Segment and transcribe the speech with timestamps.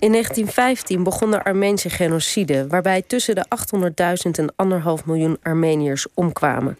[0.00, 3.44] In 1915 begon de Armeense genocide, waarbij tussen de
[4.26, 6.78] 800.000 en anderhalf miljoen Armeniërs omkwamen.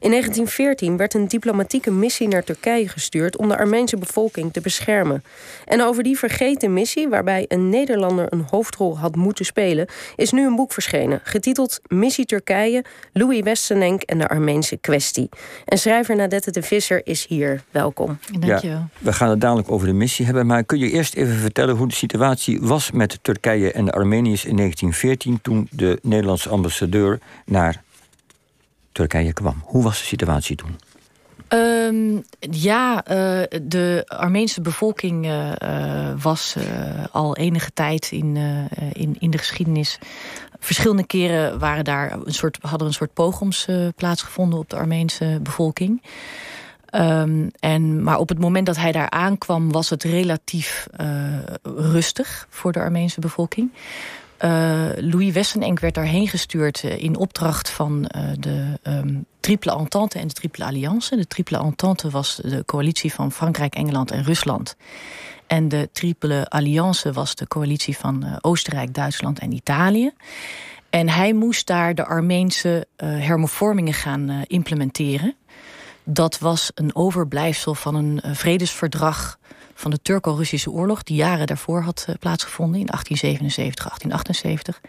[0.00, 5.24] In 1914 werd een diplomatieke missie naar Turkije gestuurd om de Armeense bevolking te beschermen.
[5.64, 10.46] En over die vergeten missie, waarbij een Nederlander een hoofdrol had moeten spelen, is nu
[10.46, 15.28] een boek verschenen, getiteld Missie Turkije, Louis Westenenk en de Armeense kwestie.
[15.64, 17.62] En schrijver Nadette de Visser is hier.
[17.70, 18.18] Welkom.
[18.38, 18.78] Dankjewel.
[18.78, 21.76] Ja, we gaan het dadelijk over de missie hebben, maar kun je eerst even vertellen
[21.76, 27.18] hoe de situatie was met Turkije en de Armeniërs in 1914 toen de Nederlandse ambassadeur
[27.46, 27.82] naar
[28.92, 29.62] Turkije kwam.
[29.64, 30.78] Hoe was de situatie toen?
[31.48, 32.20] Ehm,
[32.50, 35.52] ja, uh, de Armeense bevolking uh,
[36.22, 36.56] was
[37.12, 38.36] al enige tijd in,
[38.92, 39.98] in, in de geschiedenis.
[40.58, 46.02] Verschillende keren waren daar een soort, hadden een soort pogroms plaatsgevonden op de Armeense bevolking.
[46.94, 50.86] Um, en, maar op het moment dat hij daar aankwam was het relatief
[51.62, 53.70] rustig voor de Armeense bevolking.
[54.44, 58.02] Uh, Louis Wessenenk werd daarheen gestuurd uh, in opdracht van
[58.38, 61.16] de um, Triple Entente en de Triple Alliance.
[61.16, 64.76] De Triple Entente was de coalitie van Frankrijk, Engeland en Rusland.
[65.46, 70.10] En de Triple Alliance was de coalitie van Oostenrijk, Duitsland en Italië.
[70.90, 75.34] En hij moest daar de Armeense hervormingen gaan implementeren.
[76.04, 79.38] Dat was een overblijfsel van een vredesverdrag
[79.74, 81.02] van de Turko-Russische oorlog...
[81.02, 84.80] die jaren daarvoor had uh, plaatsgevonden in 1877, 1878.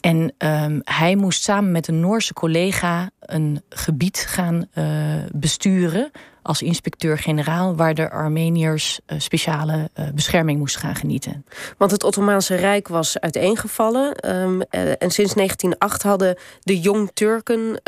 [0.00, 4.84] En um, hij moest samen met een Noorse collega een gebied gaan uh,
[5.32, 6.10] besturen
[6.44, 7.76] als inspecteur-generaal...
[7.76, 11.44] waar de Armeniërs uh, speciale uh, bescherming moesten gaan genieten.
[11.78, 14.30] Want het Ottomaanse Rijk was uiteengevallen.
[14.34, 17.80] Um, en sinds 1908 hadden de Jong Turken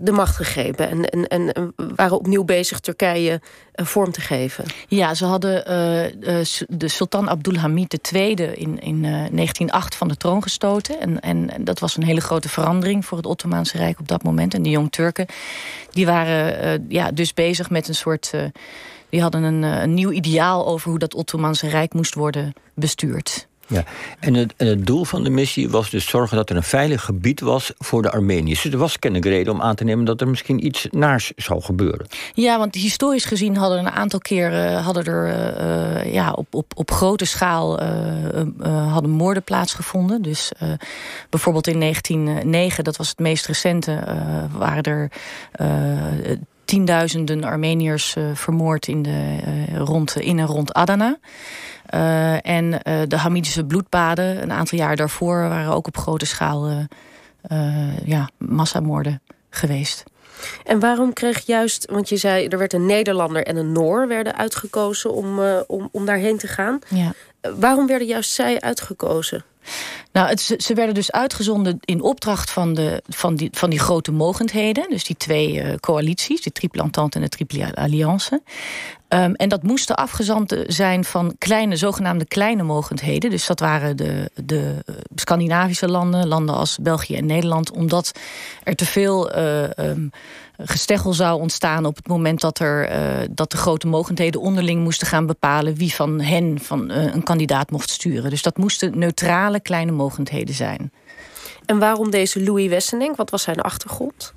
[0.00, 0.90] de macht gegrepen...
[0.90, 3.40] En, en, en waren opnieuw bezig Turkije
[3.74, 4.64] vorm te geven.
[4.88, 5.64] Ja, ze hadden
[6.68, 11.00] de sultan Abdulhamid II in, in 1908 van de troon gestoten.
[11.00, 14.54] En, en dat was een hele grote verandering voor het Ottomaanse Rijk op dat moment.
[14.54, 15.26] En die Jong Turken
[15.90, 18.32] die waren ja, dus bezig met een soort...
[19.14, 23.46] Die hadden een, eh, een nieuw ideaal over hoe dat Ottomaanse Rijk moest worden bestuurd.
[23.66, 23.84] Ja,
[24.20, 27.40] en het, het, doel van de missie was dus zorgen dat er een veilig gebied
[27.40, 28.62] was voor de Armeniërs.
[28.62, 31.62] Dus er was kennelijk reden om aan te nemen dat er misschien iets naars zou
[31.62, 32.06] gebeuren.
[32.34, 35.26] Ja, want historisch gezien hadden een aantal keren hadden er
[36.04, 37.80] uh, ja, op, op, op grote schaal
[38.62, 40.22] hadden moorden plaatsgevonden.
[40.22, 40.52] Dus
[41.30, 44.04] bijvoorbeeld in 1909, dat was het meest recente,
[44.52, 45.10] waren er
[46.64, 49.38] tienduizenden Armeniërs uh, vermoord in, de,
[49.74, 51.18] rond, in en rond Adana.
[51.90, 52.70] Uh, en
[53.08, 55.48] de Hamidische bloedbaden, een aantal jaar daarvoor...
[55.48, 56.86] waren ook op grote schaal
[58.04, 60.02] ja, massamoorden geweest.
[60.64, 64.36] En waarom kreeg juist, want je zei er werd een Nederlander en een Noor werden
[64.36, 66.78] uitgekozen om, om, om daarheen te gaan.
[66.88, 67.12] Ja.
[67.56, 69.44] waarom werden juist zij uitgekozen?
[70.12, 74.12] Nou, het, ze werden dus uitgezonden in opdracht van, de, van, die, van die grote
[74.12, 74.90] mogendheden.
[74.90, 78.42] Dus die twee uh, coalities, de Triple Entente en de Triple Alliance.
[79.08, 83.30] Um, en dat moesten afgezanten zijn van kleine, zogenaamde kleine mogendheden.
[83.30, 87.70] Dus dat waren de, de Scandinavische landen, landen als België en Nederland.
[87.70, 88.12] Omdat
[88.62, 89.36] er te veel...
[89.36, 90.10] Um,
[90.56, 95.06] gesteggel zou ontstaan op het moment dat, er, uh, dat de grote mogendheden onderling moesten
[95.06, 98.30] gaan bepalen wie van hen van, uh, een kandidaat mocht sturen.
[98.30, 100.92] Dus dat moesten neutrale kleine mogendheden zijn.
[101.66, 103.16] En waarom deze Louis Wessenink?
[103.16, 104.34] Wat was zijn achtergrond?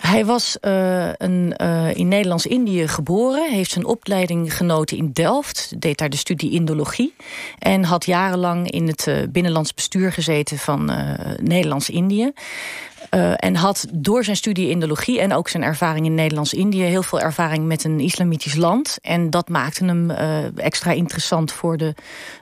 [0.00, 3.50] Hij was uh, een, uh, in Nederlands-Indië geboren.
[3.50, 5.72] Heeft zijn opleiding genoten in Delft.
[5.78, 7.14] Deed daar de studie Indologie.
[7.58, 10.92] En had jarenlang in het uh, binnenlands bestuur gezeten van
[11.42, 12.32] Nederlands-Indië.
[13.14, 16.82] Uh, en had door zijn studie Indologie en ook zijn ervaring in Nederlands-Indië...
[16.82, 18.98] heel veel ervaring met een islamitisch land.
[19.02, 21.94] En dat maakte hem uh, extra interessant voor de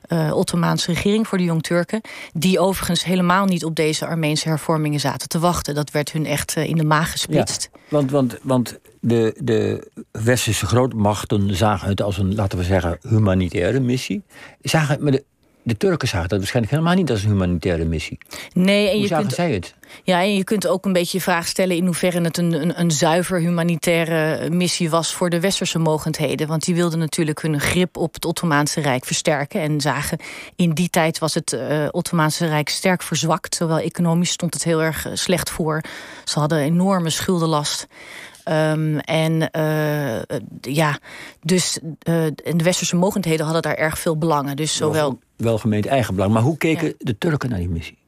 [0.09, 1.28] uh, Ottomaanse regering...
[1.28, 2.00] voor de Jong-Turken.
[2.32, 5.75] Die overigens helemaal niet op deze Armeense hervormingen zaten te wachten.
[5.75, 7.71] Dat werd hun echt in de maag gesplitst.
[7.88, 13.81] Want, want, want de, de westerse grootmachten zagen het als een, laten we zeggen, humanitaire
[13.81, 14.22] missie.
[14.61, 15.25] Zagen het, de
[15.62, 18.19] de Turken zagen dat waarschijnlijk helemaal niet als een humanitaire missie.
[18.53, 19.75] Nee, en je zagen kunt, zij het?
[20.03, 21.76] Ja, en je kunt ook een beetje je vraag stellen...
[21.76, 25.14] in hoeverre het een, een, een zuiver humanitaire missie was...
[25.14, 26.49] voor de westerse mogendheden.
[26.49, 29.61] Want die wilden natuurlijk hun grip op het Ottomaanse Rijk versterken...
[29.61, 30.19] en zagen
[30.56, 33.55] in die tijd was het uh, Ottomaanse Rijk sterk verzwakt.
[33.55, 35.82] Zowel economisch stond het heel erg slecht voor.
[36.25, 37.87] Ze hadden enorme schuldenlast...
[38.49, 40.99] Um, en uh, ja,
[41.41, 41.93] dus uh,
[42.35, 44.56] de westerse mogendheden hadden daar erg veel belangen.
[44.56, 45.19] Dus zowel...
[45.37, 46.33] Welgemeend eigen belang.
[46.33, 46.93] Maar hoe keken ja.
[46.99, 47.99] de Turken naar die missie?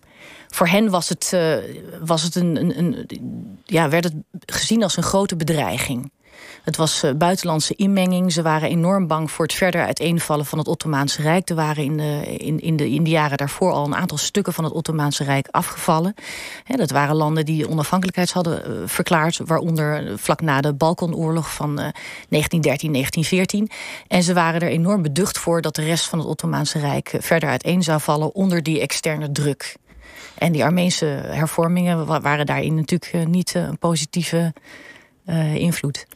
[0.49, 1.57] Voor hen was het, uh,
[2.05, 4.15] was het een, een, een, ja, werd het
[4.47, 6.11] gezien als een grote bedreiging.
[6.63, 8.33] Het was uh, buitenlandse inmenging.
[8.33, 11.49] Ze waren enorm bang voor het verder uiteenvallen van het Ottomaanse Rijk.
[11.49, 14.53] Er waren in de, in, in, de, in de jaren daarvoor al een aantal stukken
[14.53, 16.15] van het Ottomaanse Rijk afgevallen.
[16.67, 19.41] dat waren landen die onafhankelijkheid hadden uh, verklaard.
[19.45, 23.71] Waaronder vlak na de Balkanoorlog van 1913, 1914.
[24.09, 27.49] En ze waren er enorm beducht voor dat de rest van het Ottomaanse Rijk verder
[27.49, 29.77] uiteen zou vallen onder die externe druk.
[30.35, 34.53] En die Armeense hervormingen waren daarin natuurlijk eh, niet eh, een positieve
[35.27, 36.07] uh, invloed.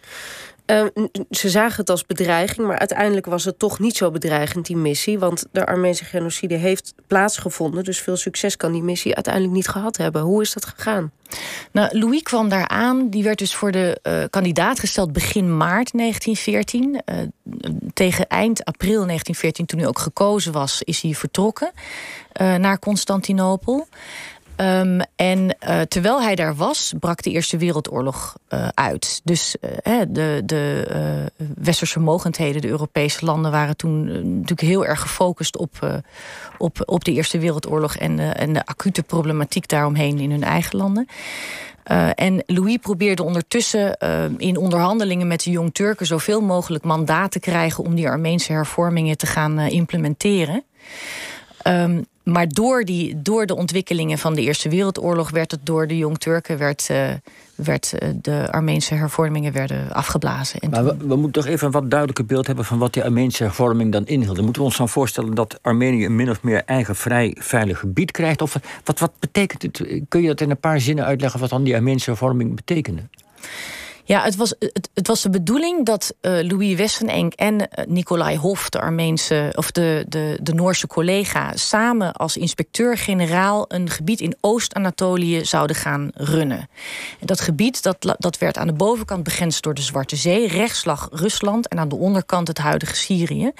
[0.71, 0.85] Uh,
[1.31, 5.19] ze zagen het als bedreiging, maar uiteindelijk was het toch niet zo bedreigend, die missie.
[5.19, 7.85] Want de Armeense genocide heeft plaatsgevonden.
[7.85, 10.23] Dus veel succes kan die missie uiteindelijk niet gehad hebben.
[10.23, 11.13] Hoe is dat gegaan?
[11.73, 13.09] Nou, Louis kwam daar aan.
[13.11, 17.01] Die werd dus voor de uh, kandidaat gesteld begin maart 1914.
[17.05, 17.17] Uh,
[17.93, 21.71] tegen eind april 1914, toen hij ook gekozen was, is hij vertrokken
[22.59, 23.89] naar Constantinopel.
[24.61, 29.21] Um, en uh, terwijl hij daar was, brak de Eerste Wereldoorlog uh, uit.
[29.25, 29.57] Dus
[29.87, 30.87] uh, de, de
[31.55, 33.51] westerse mogendheden, de Europese landen...
[33.51, 36.03] waren toen natuurlijk heel erg gefocust op,
[36.59, 37.97] op, op de Eerste Wereldoorlog...
[37.97, 41.09] En, en de acute problematiek daaromheen in hun eigen landen.
[42.15, 43.97] En Louis probeerde ondertussen
[44.37, 49.17] in onderhandelingen met de Jong Turken zoveel mogelijk mandaat te krijgen om die Armeense hervormingen
[49.17, 50.65] te gaan implementeren.
[51.67, 55.97] Um, maar door, die, door de ontwikkelingen van de Eerste Wereldoorlog werd het door de
[55.97, 57.09] Jong Turken werd, uh,
[57.55, 60.61] werd uh, de Armeense hervormingen werden afgeblazen.
[60.61, 63.05] En maar we, we, moeten toch even een wat duidelijker beeld hebben van wat die
[63.05, 64.41] Armeense hervorming dan inhield.
[64.41, 68.11] Moeten we ons dan voorstellen dat Armenië een min of meer eigen vrij veilig gebied
[68.11, 68.43] krijgt?
[68.43, 70.03] Of wat, wat betekent het?
[70.09, 73.03] Kun je dat in een paar zinnen uitleggen wat dan die Armeense hervorming betekende?
[74.09, 78.37] Ja, het was, het, het was de bedoeling dat uh, Louis Wessenenk en uh, Nicolai
[78.37, 84.37] Hof, de Armeense of de, de, de Noorse collega, samen als inspecteur-generaal een gebied in
[84.41, 86.69] Oost-Anatolië zouden gaan runnen.
[87.21, 90.85] En dat gebied dat, dat werd aan de bovenkant begrensd door de Zwarte Zee, rechts
[90.85, 93.53] lag Rusland en aan de onderkant het huidige Syrië.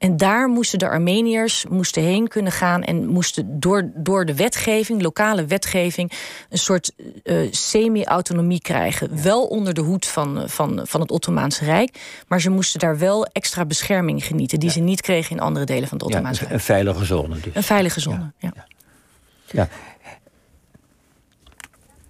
[0.00, 5.02] En daar moesten de Armeniërs moesten heen kunnen gaan en moesten door, door de wetgeving,
[5.02, 6.12] lokale wetgeving,
[6.48, 6.92] een soort
[7.24, 9.22] uh, semi-autonomie krijgen.
[9.22, 11.98] Wel onder de hoed van, van, van het Ottomaanse Rijk.
[12.28, 14.60] Maar ze moesten daar wel extra bescherming genieten...
[14.60, 16.52] die ze niet kregen in andere delen van het Ottomaanse Rijk.
[16.52, 17.54] Een veilige zone dus.
[17.54, 18.52] Een veilige zone, ja.
[19.50, 19.68] ja.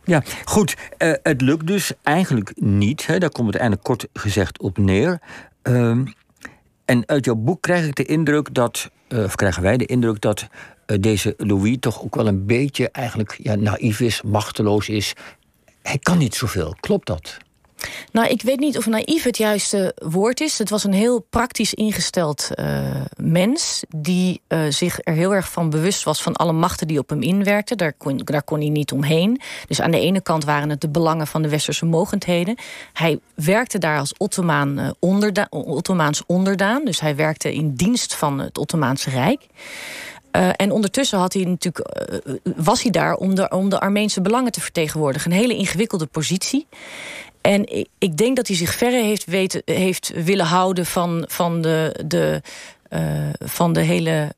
[0.04, 0.76] Ja, goed.
[0.98, 3.06] Uh, het lukt dus eigenlijk niet.
[3.06, 3.18] Hè.
[3.18, 5.20] Daar komt het eindelijk kort gezegd op neer.
[5.62, 5.98] Uh,
[6.90, 10.20] en uit jouw boek krijg ik de indruk dat, uh, of krijgen wij de indruk
[10.20, 10.46] dat
[10.86, 15.14] uh, deze Louis toch ook wel een beetje eigenlijk ja, naïef is, machteloos is.
[15.82, 16.76] Hij kan niet zoveel.
[16.80, 17.36] Klopt dat?
[18.12, 20.58] Nou, ik weet niet of naïef het juiste woord is.
[20.58, 22.66] Het was een heel praktisch ingesteld uh,
[23.16, 23.82] mens...
[23.96, 27.22] die uh, zich er heel erg van bewust was van alle machten die op hem
[27.22, 27.76] inwerkten.
[27.76, 29.40] Daar kon, hij niet omheen.
[29.66, 32.56] Dus aan de ene kant waren het de belangen van de westerse mogendheden.
[32.92, 36.84] Hij werkte daar als Ottomaan, onderda Ottomaans onderdaan.
[36.84, 39.46] Dus hij werkte in dienst van het Ottomaanse Rijk.
[40.32, 44.20] Uh, en ondertussen had hij natuurlijk, uh, was hij daar om de, om de Armeense
[44.20, 45.30] belangen te vertegenwoordigen.
[45.30, 46.66] Een hele ingewikkelde positie.
[47.40, 52.04] En ik denk dat hij zich verre heeft, weten, heeft willen houden van, van de,
[52.06, 52.42] de,
[52.90, 54.34] uh, van de hele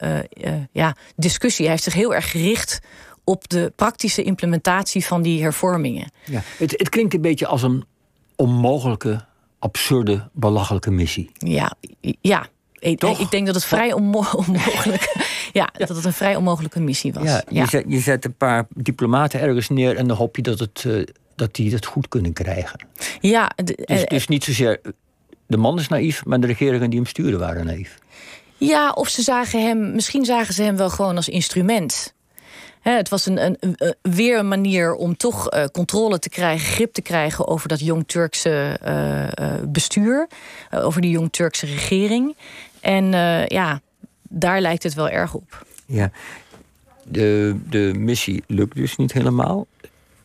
[0.73, 1.65] ja, discussie.
[1.65, 2.81] Hij heeft zich heel erg gericht
[3.25, 6.11] op de praktische implementatie van die hervormingen.
[6.25, 7.85] Ja, het, het klinkt een beetje als een
[8.37, 9.25] onmogelijke,
[9.59, 11.31] absurde, belachelijke missie.
[11.39, 11.75] Ja,
[12.21, 12.47] ja.
[12.83, 15.13] Ik, ik, denk dat het vrij onmo onmogelijk...
[15.53, 17.25] ja, ja, dat het een vrij onmogelijke missie was.
[17.25, 19.97] Ja, je, Zet, je zet een paar diplomaten ergens neer...
[19.97, 20.85] en dan hoop je dat het
[21.35, 22.87] dat die het goed kunnen krijgen.
[23.21, 24.81] Ja, dus, dus niet zozeer
[25.47, 27.99] de man is naïef, maar de regeringen die hem sturen waren naïef.
[28.57, 32.15] Ja, of ze zagen hem, misschien zagen ze hem wel gewoon als instrument.
[32.81, 36.93] het was een, een, een, weer een manier om toch uh, controle te krijgen, grip
[36.93, 40.29] te krijgen over dat Jong-Turkse uh, uh, bestuur,
[40.71, 42.37] over die Jong-Turkse regering.
[42.83, 43.05] En
[43.47, 43.81] ja,
[44.23, 45.67] daar lijkt het wel erg op.
[45.87, 46.11] Ja,
[47.05, 49.67] de, de missie lukt dus niet helemaal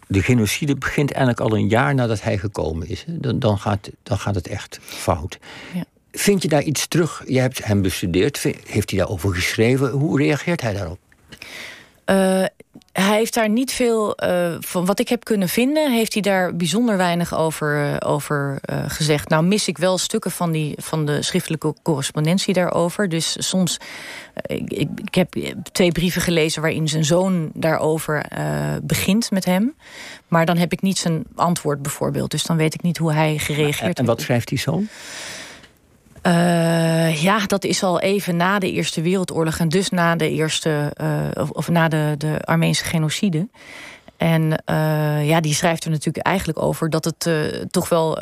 [0.07, 3.05] de genocide begint eigenlijk al een jaar nadat hij gekomen is.
[3.07, 5.39] Dan, dan, gaat, dan gaat het echt fout.
[5.73, 5.83] Ja.
[6.11, 7.23] Vind je daar iets terug?
[7.27, 8.43] Je hebt hem bestudeerd.
[8.67, 9.89] Heeft hij daarover geschreven?
[9.89, 10.99] Hoe reageert hij daarop?
[12.09, 12.45] Uh,
[12.91, 15.91] hij heeft daar niet veel, uh, van wat ik heb kunnen vinden...
[15.91, 19.29] heeft hij daar bijzonder weinig over, uh, over uh, gezegd.
[19.29, 23.09] Nou mis ik wel stukken van, die, van de schriftelijke correspondentie daarover.
[23.09, 23.79] Dus soms,
[24.41, 25.35] ik, ik, ik, heb
[25.71, 26.61] twee brieven gelezen...
[26.61, 28.25] waarin zijn zoon daarover
[28.83, 29.75] begint met hem.
[30.27, 32.31] Maar dan heb ik niet zijn antwoord bijvoorbeeld.
[32.31, 33.99] Dus dan weet ik niet hoe hij gereageerd heeft.
[33.99, 34.87] En wat schrijft die zoon?
[36.27, 40.93] Uh, ja, dat is al even na de Eerste Wereldoorlog en dus na de eerste
[41.01, 43.47] uh, of, na de, de Armeense genocide.
[44.17, 47.29] En uh, ja, die schrijft er natuurlijk eigenlijk over dat het
[47.71, 48.19] toch wel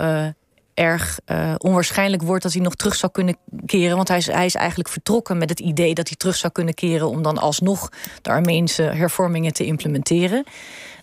[0.74, 1.20] erg
[1.58, 3.96] onwaarschijnlijk wordt dat hij nog terug zou kunnen keren.
[3.96, 6.74] Want hij is, hij is eigenlijk vertrokken met het idee dat hij terug zou kunnen
[6.74, 7.90] keren om dan alsnog
[8.22, 10.44] de Armeense hervormingen te implementeren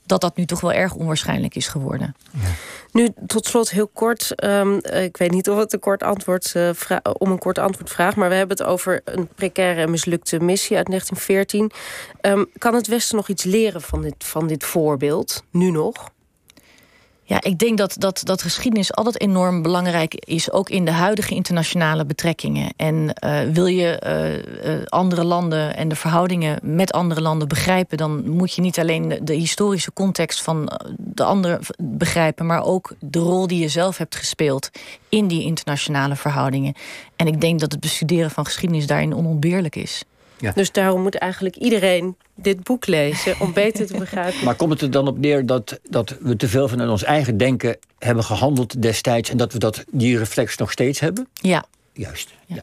[0.06, 2.16] dat dat nu toch wel erg onwaarschijnlijk is geworden.
[2.30, 2.48] Ja.
[2.92, 4.44] Nu, tot slot heel kort.
[4.44, 6.70] Um, ik weet niet of het een kort antwoord, uh,
[7.18, 8.16] om een kort antwoord vraagt...
[8.16, 11.62] maar we hebben het over een precaire en mislukte missie uit 1914.
[11.62, 11.70] Um,
[12.20, 16.10] ehm, kan het Westen nog iets leren van dit, van dit voorbeeld, nu nog?
[17.24, 21.34] Ja, ik denk dat, dat, dat geschiedenis altijd enorm belangrijk is, ook in de huidige
[21.34, 22.72] internationale betrekkingen.
[22.76, 27.96] En uh, wil je uh, uh, andere landen en de verhoudingen met andere landen begrijpen,
[27.96, 33.18] dan moet je niet alleen de, historische context van de anderen begrijpen, maar ook de
[33.18, 34.70] rol die je zelf hebt gespeeld
[35.08, 36.74] in die internationale verhoudingen.
[37.16, 40.04] En ik denk dat het bestuderen van geschiedenis daarin onontbeerlijk is.
[40.42, 40.52] Ja.
[40.54, 44.44] Dus daarom moet eigenlijk iedereen dit boek lezen om beter te begrijpen.
[44.44, 47.36] Maar komt het er dan op neer dat, dat we te veel vanuit ons eigen
[47.36, 51.28] denken hebben gehandeld destijds en dat we dat, die reflex nog steeds hebben?
[51.32, 51.64] Ja.
[51.94, 52.30] Juist.
[52.46, 52.62] Ja.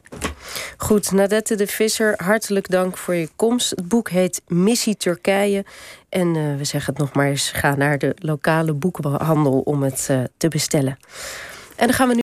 [0.76, 3.70] Goed, Nadette de Visser, hartelijk dank voor je komst.
[3.70, 5.64] Het boek heet Missie Turkije.
[6.08, 10.08] En uh, we zeggen het nog maar eens: ga naar de lokale boekhandel om het
[10.10, 10.98] uh, te bestellen.
[11.76, 12.18] En dan gaan we nu.